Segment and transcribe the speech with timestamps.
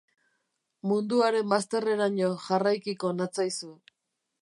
[0.91, 3.75] Munduaren bazterreraino jarraikiko natzaizu.